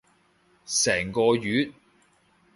[0.65, 1.71] 成個月？